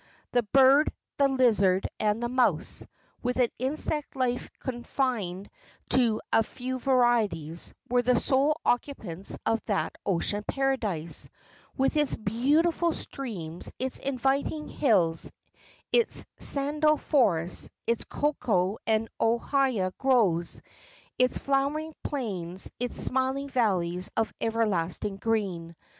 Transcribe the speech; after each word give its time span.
The 0.31 0.41
bird, 0.41 0.91
the 1.17 1.27
lizard 1.27 1.87
and 1.99 2.23
the 2.23 2.27
mouse, 2.27 2.87
with 3.21 3.37
an 3.37 3.49
insect 3.59 4.15
life 4.15 4.49
confined 4.57 5.47
to 5.89 6.19
few 6.41 6.79
varieties, 6.79 7.75
were 7.87 8.01
the 8.01 8.19
sole 8.19 8.59
occupants 8.65 9.37
of 9.45 9.63
that 9.65 9.95
ocean 10.03 10.43
paradise, 10.47 11.29
with 11.77 11.95
its 11.97 12.15
beautiful 12.15 12.93
streams, 12.93 13.71
its 13.77 13.99
inviting 13.99 14.67
hills, 14.69 15.31
its 15.91 16.25
sandal 16.39 16.97
forests, 16.97 17.69
its 17.85 18.03
cocoa 18.05 18.79
and 18.87 19.07
ohia 19.19 19.93
groves, 19.99 20.63
its 21.19 21.37
flowering 21.37 21.93
plains, 22.03 22.71
its 22.79 22.97
smiling 22.97 23.49
valleys 23.49 24.09
of 24.17 24.33
everlasting 24.41 25.17
green. 25.17 25.75